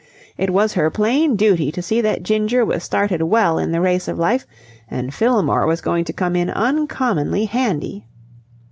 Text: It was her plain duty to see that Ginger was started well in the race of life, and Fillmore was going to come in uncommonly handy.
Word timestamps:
It 0.35 0.49
was 0.49 0.73
her 0.73 0.89
plain 0.89 1.35
duty 1.35 1.71
to 1.71 1.79
see 1.83 2.01
that 2.01 2.23
Ginger 2.23 2.65
was 2.65 2.83
started 2.83 3.21
well 3.21 3.59
in 3.59 3.71
the 3.71 3.79
race 3.81 4.07
of 4.07 4.17
life, 4.17 4.47
and 4.89 5.13
Fillmore 5.13 5.67
was 5.67 5.79
going 5.79 6.05
to 6.05 6.11
come 6.13 6.35
in 6.35 6.49
uncommonly 6.49 7.45
handy. 7.45 8.07